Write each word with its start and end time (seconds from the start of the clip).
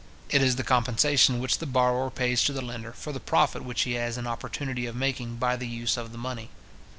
It 0.31 0.41
is 0.41 0.55
the 0.55 0.63
compensation 0.63 1.39
which 1.39 1.59
the 1.59 1.67
borrower 1.67 2.09
pays 2.09 2.43
to 2.45 2.53
the 2.53 2.63
lender, 2.63 2.91
for 2.91 3.11
the 3.11 3.19
profit 3.19 3.63
which 3.63 3.83
he 3.83 3.91
has 3.93 4.17
an 4.17 4.25
opportunity 4.25 4.87
of 4.87 4.95
making 4.95 5.35
by 5.35 5.55
the 5.55 5.67
use 5.67 5.95
of 5.95 6.11
the 6.11 6.17
money. 6.17 6.49